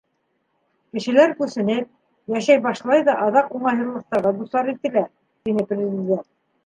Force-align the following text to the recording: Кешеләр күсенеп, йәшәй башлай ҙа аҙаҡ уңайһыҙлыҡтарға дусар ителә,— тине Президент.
Кешеләр 0.97 1.33
күсенеп, 1.41 1.91
йәшәй 2.35 2.61
башлай 2.63 3.05
ҙа 3.09 3.15
аҙаҡ 3.27 3.53
уңайһыҙлыҡтарға 3.59 4.33
дусар 4.41 4.73
ителә,— 4.75 5.05
тине 5.45 5.67
Президент. 5.75 6.27